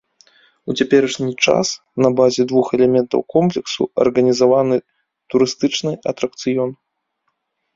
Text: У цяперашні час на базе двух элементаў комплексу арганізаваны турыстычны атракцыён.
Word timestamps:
У 0.71 0.75
цяперашні 0.77 1.33
час 1.47 1.67
на 2.05 2.09
базе 2.21 2.43
двух 2.51 2.67
элементаў 2.77 3.21
комплексу 3.35 3.83
арганізаваны 4.05 4.77
турыстычны 5.35 5.93
атракцыён. 6.15 6.69